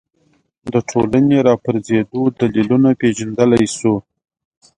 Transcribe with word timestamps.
د 0.73 0.75
ټولنې 0.89 1.37
راپرځېدو 1.47 2.21
دلیلونه 2.39 2.89
پېژندلی 3.01 3.65
شو 3.77 3.95